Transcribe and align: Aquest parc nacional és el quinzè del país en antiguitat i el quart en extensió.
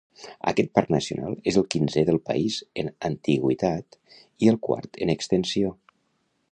Aquest 0.51 0.69
parc 0.77 0.87
nacional 0.95 1.35
és 1.51 1.59
el 1.61 1.67
quinzè 1.75 2.03
del 2.07 2.17
país 2.31 2.57
en 2.85 2.91
antiguitat 3.11 4.01
i 4.47 4.53
el 4.55 4.61
quart 4.69 5.01
en 5.07 5.17
extensió. 5.19 5.73